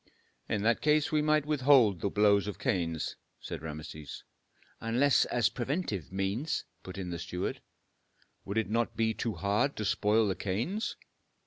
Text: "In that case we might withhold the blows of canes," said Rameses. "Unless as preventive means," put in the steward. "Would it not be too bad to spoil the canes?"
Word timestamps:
"In 0.49 0.63
that 0.63 0.81
case 0.81 1.11
we 1.11 1.21
might 1.21 1.45
withhold 1.45 2.01
the 2.01 2.09
blows 2.09 2.47
of 2.47 2.57
canes," 2.57 3.17
said 3.39 3.61
Rameses. 3.61 4.23
"Unless 4.79 5.25
as 5.25 5.49
preventive 5.49 6.11
means," 6.11 6.65
put 6.81 6.97
in 6.97 7.11
the 7.11 7.19
steward. 7.19 7.61
"Would 8.43 8.57
it 8.57 8.69
not 8.71 8.97
be 8.97 9.13
too 9.13 9.37
bad 9.43 9.75
to 9.75 9.85
spoil 9.85 10.27
the 10.27 10.35
canes?" 10.35 10.95